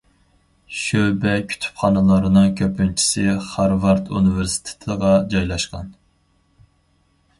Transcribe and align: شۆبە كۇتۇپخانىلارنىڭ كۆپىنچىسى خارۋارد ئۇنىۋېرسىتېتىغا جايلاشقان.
شۆبە 0.83 1.33
كۇتۇپخانىلارنىڭ 1.51 2.49
كۆپىنچىسى 2.61 3.35
خارۋارد 3.51 4.11
ئۇنىۋېرسىتېتىغا 4.17 5.13
جايلاشقان. 5.35 5.97